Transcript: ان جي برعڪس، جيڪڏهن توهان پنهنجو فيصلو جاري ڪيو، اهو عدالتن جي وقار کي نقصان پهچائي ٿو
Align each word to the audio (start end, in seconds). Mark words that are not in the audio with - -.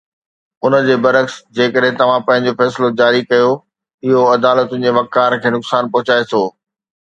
ان 0.69 0.75
جي 0.85 0.95
برعڪس، 1.03 1.35
جيڪڏهن 1.59 1.99
توهان 1.99 2.25
پنهنجو 2.29 2.55
فيصلو 2.63 2.91
جاري 3.03 3.21
ڪيو، 3.35 3.53
اهو 4.09 4.25
عدالتن 4.33 4.89
جي 4.89 4.97
وقار 4.99 5.39
کي 5.45 5.55
نقصان 5.59 5.95
پهچائي 5.95 6.31
ٿو 6.35 6.45